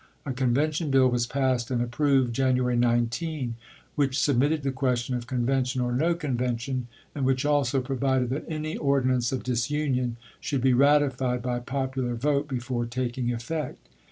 [0.25, 3.53] A convention bill was passed and approved January 19,
[3.93, 8.29] which submitted the question of "Con vention" or" no Convention," and which also pro vided
[8.29, 13.87] that any ordinance of disunion should be ratified by popular vote before taking effect.